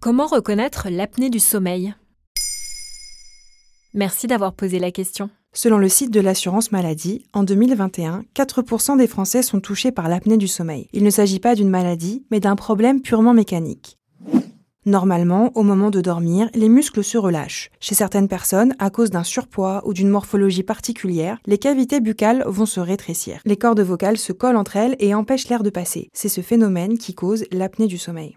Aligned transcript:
Comment 0.00 0.28
reconnaître 0.28 0.86
l'apnée 0.90 1.28
du 1.28 1.40
sommeil? 1.40 1.92
Merci 3.94 4.28
d'avoir 4.28 4.52
posé 4.52 4.78
la 4.78 4.92
question. 4.92 5.28
Selon 5.52 5.76
le 5.76 5.88
site 5.88 6.12
de 6.12 6.20
l'assurance 6.20 6.70
maladie, 6.70 7.24
en 7.32 7.42
2021, 7.42 8.22
4% 8.32 8.96
des 8.96 9.08
Français 9.08 9.42
sont 9.42 9.58
touchés 9.58 9.90
par 9.90 10.08
l'apnée 10.08 10.36
du 10.36 10.46
sommeil. 10.46 10.86
Il 10.92 11.02
ne 11.02 11.10
s'agit 11.10 11.40
pas 11.40 11.56
d'une 11.56 11.68
maladie, 11.68 12.24
mais 12.30 12.38
d'un 12.38 12.54
problème 12.54 13.02
purement 13.02 13.34
mécanique. 13.34 13.98
Normalement, 14.86 15.50
au 15.56 15.64
moment 15.64 15.90
de 15.90 16.00
dormir, 16.00 16.48
les 16.54 16.68
muscles 16.68 17.02
se 17.02 17.18
relâchent. 17.18 17.70
Chez 17.80 17.96
certaines 17.96 18.28
personnes, 18.28 18.76
à 18.78 18.90
cause 18.90 19.10
d'un 19.10 19.24
surpoids 19.24 19.82
ou 19.84 19.94
d'une 19.94 20.10
morphologie 20.10 20.62
particulière, 20.62 21.40
les 21.44 21.58
cavités 21.58 21.98
buccales 21.98 22.44
vont 22.46 22.66
se 22.66 22.78
rétrécir. 22.78 23.40
Les 23.44 23.56
cordes 23.56 23.80
vocales 23.80 24.16
se 24.16 24.32
collent 24.32 24.56
entre 24.56 24.76
elles 24.76 24.94
et 25.00 25.12
empêchent 25.12 25.48
l'air 25.48 25.64
de 25.64 25.70
passer. 25.70 26.08
C'est 26.12 26.28
ce 26.28 26.40
phénomène 26.40 26.98
qui 26.98 27.14
cause 27.14 27.46
l'apnée 27.50 27.88
du 27.88 27.98
sommeil. 27.98 28.36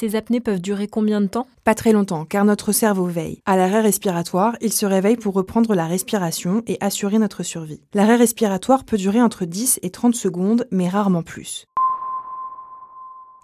Ces 0.00 0.16
apnées 0.16 0.40
peuvent 0.40 0.62
durer 0.62 0.88
combien 0.88 1.20
de 1.20 1.26
temps? 1.26 1.46
Pas 1.62 1.74
très 1.74 1.92
longtemps, 1.92 2.24
car 2.24 2.46
notre 2.46 2.72
cerveau 2.72 3.04
veille. 3.04 3.42
À 3.44 3.58
l'arrêt 3.58 3.82
respiratoire, 3.82 4.56
il 4.62 4.72
se 4.72 4.86
réveille 4.86 5.18
pour 5.18 5.34
reprendre 5.34 5.74
la 5.74 5.86
respiration 5.86 6.62
et 6.66 6.78
assurer 6.80 7.18
notre 7.18 7.42
survie. 7.42 7.82
L'arrêt 7.92 8.16
respiratoire 8.16 8.84
peut 8.84 8.96
durer 8.96 9.20
entre 9.20 9.44
10 9.44 9.78
et 9.82 9.90
30 9.90 10.14
secondes, 10.14 10.66
mais 10.70 10.88
rarement 10.88 11.22
plus. 11.22 11.66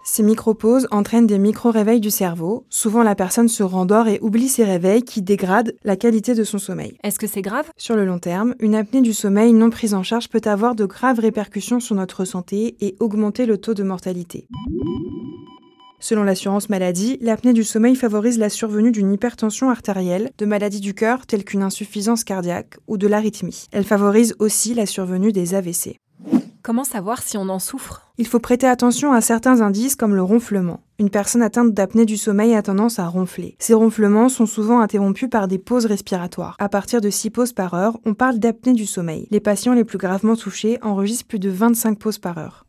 Ces 0.03 0.23
micro-pauses 0.23 0.87
entraînent 0.89 1.27
des 1.27 1.37
micro-réveils 1.37 1.99
du 1.99 2.09
cerveau. 2.09 2.65
Souvent, 2.71 3.03
la 3.03 3.13
personne 3.13 3.49
se 3.49 3.61
rendort 3.61 4.07
et 4.07 4.17
oublie 4.23 4.47
ces 4.47 4.63
réveils 4.63 5.03
qui 5.03 5.21
dégradent 5.21 5.75
la 5.83 5.95
qualité 5.95 6.33
de 6.33 6.43
son 6.43 6.57
sommeil. 6.57 6.97
Est-ce 7.03 7.19
que 7.19 7.27
c'est 7.27 7.43
grave? 7.43 7.69
Sur 7.77 7.95
le 7.95 8.05
long 8.05 8.17
terme, 8.17 8.55
une 8.59 8.73
apnée 8.73 9.01
du 9.01 9.13
sommeil 9.13 9.53
non 9.53 9.69
prise 9.69 9.93
en 9.93 10.01
charge 10.01 10.29
peut 10.29 10.41
avoir 10.45 10.73
de 10.73 10.85
graves 10.85 11.19
répercussions 11.19 11.79
sur 11.79 11.93
notre 11.93 12.25
santé 12.25 12.77
et 12.81 12.95
augmenter 12.99 13.45
le 13.45 13.59
taux 13.59 13.75
de 13.75 13.83
mortalité. 13.83 14.47
Selon 15.99 16.23
l'assurance 16.23 16.69
maladie, 16.69 17.17
l'apnée 17.21 17.53
du 17.53 17.63
sommeil 17.63 17.95
favorise 17.95 18.37
la 18.37 18.49
survenue 18.49 18.91
d'une 18.91 19.11
hypertension 19.11 19.69
artérielle, 19.69 20.31
de 20.37 20.45
maladies 20.45 20.79
du 20.79 20.93
cœur 20.93 21.25
telles 21.25 21.43
qu'une 21.43 21.63
insuffisance 21.63 22.23
cardiaque 22.23 22.77
ou 22.87 22.97
de 22.97 23.07
l'arythmie. 23.07 23.65
Elle 23.71 23.83
favorise 23.83 24.35
aussi 24.39 24.73
la 24.73 24.85
survenue 24.85 25.31
des 25.31 25.55
AVC. 25.55 25.99
Comment 26.61 26.83
savoir 26.83 27.23
si 27.23 27.37
on 27.37 27.47
en 27.47 27.59
souffre? 27.59 28.11
Il 28.17 28.27
faut 28.27 28.39
prêter 28.39 28.67
attention 28.67 29.13
à 29.13 29.21
certains 29.21 29.61
indices 29.61 29.95
comme 29.95 30.15
le 30.15 30.21
ronflement. 30.21 30.81
Une 30.99 31.09
personne 31.09 31.41
atteinte 31.41 31.73
d'apnée 31.73 32.05
du 32.05 32.17
sommeil 32.17 32.55
a 32.55 32.61
tendance 32.61 32.99
à 32.99 33.07
ronfler. 33.07 33.55
Ces 33.57 33.73
ronflements 33.73 34.27
sont 34.27 34.45
souvent 34.45 34.81
interrompus 34.81 35.29
par 35.29 35.47
des 35.47 35.59
pauses 35.59 35.85
respiratoires. 35.85 36.57
À 36.59 36.67
partir 36.67 36.99
de 36.99 37.09
6 37.09 37.29
pauses 37.29 37.53
par 37.53 37.73
heure, 37.73 37.97
on 38.05 38.13
parle 38.13 38.39
d'apnée 38.39 38.73
du 38.73 38.85
sommeil. 38.85 39.27
Les 39.31 39.39
patients 39.39 39.73
les 39.73 39.85
plus 39.85 39.97
gravement 39.97 40.35
touchés 40.35 40.77
enregistrent 40.81 41.27
plus 41.27 41.39
de 41.39 41.49
25 41.49 41.97
pauses 41.97 42.19
par 42.19 42.37
heure. 42.37 42.66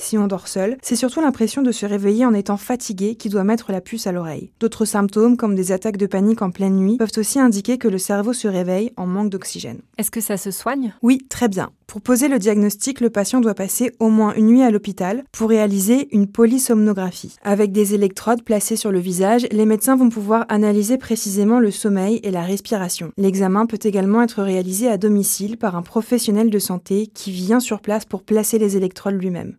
Si 0.00 0.16
on 0.16 0.26
dort 0.26 0.48
seul, 0.48 0.78
c'est 0.82 0.96
surtout 0.96 1.20
l'impression 1.20 1.60
de 1.60 1.72
se 1.72 1.84
réveiller 1.84 2.24
en 2.24 2.32
étant 2.32 2.56
fatigué 2.56 3.16
qui 3.16 3.28
doit 3.28 3.44
mettre 3.44 3.70
la 3.70 3.82
puce 3.82 4.06
à 4.06 4.12
l'oreille. 4.12 4.50
D'autres 4.58 4.86
symptômes, 4.86 5.36
comme 5.36 5.54
des 5.54 5.72
attaques 5.72 5.98
de 5.98 6.06
panique 6.06 6.40
en 6.40 6.50
pleine 6.50 6.76
nuit, 6.76 6.96
peuvent 6.96 7.10
aussi 7.18 7.38
indiquer 7.38 7.76
que 7.76 7.86
le 7.86 7.98
cerveau 7.98 8.32
se 8.32 8.48
réveille 8.48 8.92
en 8.96 9.06
manque 9.06 9.28
d'oxygène. 9.28 9.82
Est-ce 9.98 10.10
que 10.10 10.22
ça 10.22 10.38
se 10.38 10.50
soigne? 10.50 10.94
Oui, 11.02 11.18
très 11.28 11.48
bien. 11.48 11.70
Pour 11.90 12.02
poser 12.02 12.28
le 12.28 12.38
diagnostic, 12.38 13.00
le 13.00 13.10
patient 13.10 13.40
doit 13.40 13.54
passer 13.54 13.90
au 13.98 14.10
moins 14.10 14.32
une 14.34 14.46
nuit 14.46 14.62
à 14.62 14.70
l'hôpital 14.70 15.24
pour 15.32 15.48
réaliser 15.48 16.06
une 16.14 16.28
polysomnographie. 16.28 17.34
Avec 17.42 17.72
des 17.72 17.94
électrodes 17.94 18.44
placées 18.44 18.76
sur 18.76 18.92
le 18.92 19.00
visage, 19.00 19.48
les 19.50 19.66
médecins 19.66 19.96
vont 19.96 20.08
pouvoir 20.08 20.46
analyser 20.48 20.98
précisément 20.98 21.58
le 21.58 21.72
sommeil 21.72 22.20
et 22.22 22.30
la 22.30 22.42
respiration. 22.42 23.10
L'examen 23.16 23.66
peut 23.66 23.80
également 23.82 24.22
être 24.22 24.40
réalisé 24.40 24.86
à 24.86 24.98
domicile 24.98 25.56
par 25.56 25.74
un 25.74 25.82
professionnel 25.82 26.48
de 26.48 26.58
santé 26.60 27.08
qui 27.08 27.32
vient 27.32 27.58
sur 27.58 27.80
place 27.80 28.04
pour 28.04 28.22
placer 28.22 28.60
les 28.60 28.76
électrodes 28.76 29.20
lui-même. 29.20 29.56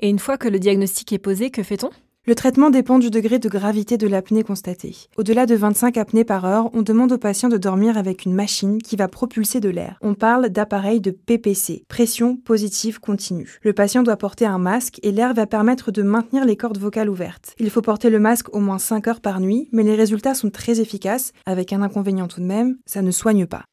Et 0.00 0.08
une 0.08 0.18
fois 0.18 0.36
que 0.36 0.48
le 0.48 0.58
diagnostic 0.58 1.12
est 1.12 1.18
posé, 1.18 1.50
que 1.50 1.62
fait-on? 1.62 1.90
Le 2.24 2.36
traitement 2.36 2.70
dépend 2.70 3.00
du 3.00 3.10
degré 3.10 3.40
de 3.40 3.48
gravité 3.48 3.98
de 3.98 4.06
l'apnée 4.06 4.44
constatée. 4.44 4.94
Au-delà 5.16 5.44
de 5.44 5.56
25 5.56 5.96
apnées 5.96 6.22
par 6.22 6.44
heure, 6.44 6.70
on 6.72 6.82
demande 6.82 7.10
au 7.10 7.18
patient 7.18 7.48
de 7.48 7.56
dormir 7.56 7.98
avec 7.98 8.24
une 8.24 8.32
machine 8.32 8.80
qui 8.80 8.94
va 8.94 9.08
propulser 9.08 9.58
de 9.58 9.68
l'air. 9.68 9.98
On 10.02 10.14
parle 10.14 10.48
d'appareil 10.48 11.00
de 11.00 11.10
PPC, 11.10 11.84
pression 11.88 12.36
positive 12.36 13.00
continue. 13.00 13.58
Le 13.62 13.72
patient 13.72 14.04
doit 14.04 14.16
porter 14.16 14.46
un 14.46 14.58
masque 14.58 15.00
et 15.02 15.10
l'air 15.10 15.34
va 15.34 15.48
permettre 15.48 15.90
de 15.90 16.02
maintenir 16.02 16.44
les 16.44 16.56
cordes 16.56 16.78
vocales 16.78 17.10
ouvertes. 17.10 17.56
Il 17.58 17.70
faut 17.70 17.82
porter 17.82 18.08
le 18.08 18.20
masque 18.20 18.54
au 18.54 18.60
moins 18.60 18.78
5 18.78 19.08
heures 19.08 19.20
par 19.20 19.40
nuit, 19.40 19.68
mais 19.72 19.82
les 19.82 19.96
résultats 19.96 20.34
sont 20.34 20.50
très 20.50 20.78
efficaces, 20.78 21.32
avec 21.44 21.72
un 21.72 21.82
inconvénient 21.82 22.28
tout 22.28 22.40
de 22.40 22.46
même, 22.46 22.76
ça 22.86 23.02
ne 23.02 23.10
soigne 23.10 23.46
pas. 23.46 23.64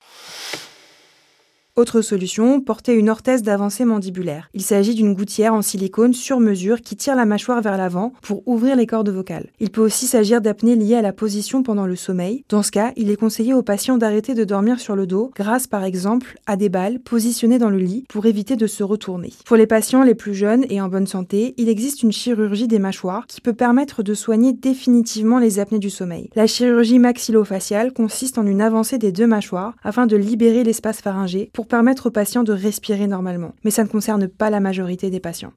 Autre 1.79 2.01
solution, 2.01 2.59
porter 2.59 2.93
une 2.93 3.09
orthèse 3.09 3.41
d'avancée 3.41 3.85
mandibulaire. 3.85 4.49
Il 4.53 4.63
s'agit 4.63 4.95
d'une 4.95 5.13
gouttière 5.13 5.53
en 5.53 5.61
silicone 5.61 6.13
sur 6.13 6.41
mesure 6.41 6.81
qui 6.81 6.97
tire 6.97 7.15
la 7.15 7.23
mâchoire 7.23 7.61
vers 7.61 7.77
l'avant 7.77 8.11
pour 8.21 8.45
ouvrir 8.49 8.75
les 8.75 8.85
cordes 8.85 9.07
vocales. 9.07 9.47
Il 9.61 9.69
peut 9.69 9.79
aussi 9.79 10.05
s'agir 10.05 10.41
d'apnée 10.41 10.75
liée 10.75 10.95
à 10.95 11.01
la 11.01 11.13
position 11.13 11.63
pendant 11.63 11.85
le 11.85 11.95
sommeil. 11.95 12.43
Dans 12.49 12.63
ce 12.63 12.71
cas, 12.71 12.91
il 12.97 13.09
est 13.09 13.15
conseillé 13.15 13.53
aux 13.53 13.63
patients 13.63 13.97
d'arrêter 13.97 14.33
de 14.33 14.43
dormir 14.43 14.81
sur 14.81 14.97
le 14.97 15.07
dos 15.07 15.31
grâce 15.33 15.67
par 15.67 15.85
exemple 15.85 16.35
à 16.47 16.57
des 16.57 16.67
balles 16.67 16.99
positionnées 16.99 17.59
dans 17.59 17.69
le 17.69 17.77
lit 17.77 18.03
pour 18.09 18.25
éviter 18.25 18.57
de 18.57 18.67
se 18.67 18.83
retourner. 18.83 19.31
Pour 19.45 19.55
les 19.55 19.65
patients 19.65 20.03
les 20.03 20.15
plus 20.15 20.33
jeunes 20.33 20.65
et 20.69 20.81
en 20.81 20.89
bonne 20.89 21.07
santé, 21.07 21.53
il 21.55 21.69
existe 21.69 22.03
une 22.03 22.11
chirurgie 22.11 22.67
des 22.67 22.79
mâchoires 22.79 23.25
qui 23.25 23.39
peut 23.39 23.53
permettre 23.53 24.03
de 24.03 24.13
soigner 24.15 24.51
définitivement 24.51 25.39
les 25.39 25.59
apnées 25.59 25.79
du 25.79 25.89
sommeil. 25.89 26.29
La 26.35 26.45
chirurgie 26.45 26.99
maxillofaciale 26.99 27.93
consiste 27.93 28.37
en 28.37 28.45
une 28.45 28.59
avancée 28.61 28.97
des 28.97 29.13
deux 29.13 29.27
mâchoires 29.27 29.75
afin 29.81 30.07
de 30.07 30.17
libérer 30.17 30.65
l'espace 30.65 30.99
pharyngé 30.99 31.49
pour 31.53 31.68
permettre 31.69 32.07
aux 32.07 32.11
patients 32.11 32.43
de 32.43 32.51
respirer 32.51 33.07
normalement. 33.07 33.53
Mais 33.63 33.71
ça 33.71 33.83
ne 33.83 33.89
concerne 33.89 34.27
pas 34.27 34.49
la 34.49 34.59
majorité 34.59 35.09
des 35.09 35.21
patients. 35.21 35.53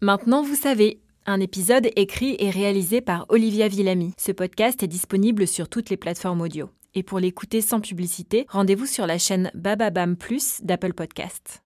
Maintenant, 0.00 0.42
vous 0.42 0.54
savez. 0.54 1.00
Un 1.26 1.40
épisode 1.40 1.90
écrit 1.96 2.36
et 2.38 2.48
réalisé 2.48 3.02
par 3.02 3.26
Olivia 3.28 3.68
Villamy. 3.68 4.14
Ce 4.16 4.32
podcast 4.32 4.82
est 4.82 4.88
disponible 4.88 5.46
sur 5.46 5.68
toutes 5.68 5.90
les 5.90 5.98
plateformes 5.98 6.40
audio. 6.40 6.70
Et 6.94 7.02
pour 7.02 7.18
l'écouter 7.18 7.60
sans 7.60 7.80
publicité, 7.80 8.46
rendez-vous 8.48 8.86
sur 8.86 9.06
la 9.06 9.18
chaîne 9.18 9.50
Bababam 9.54 10.16
Plus 10.16 10.62
d'Apple 10.62 10.94
Podcasts. 10.94 11.62